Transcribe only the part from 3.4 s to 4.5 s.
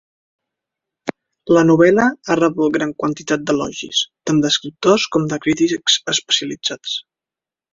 d'elogis, tant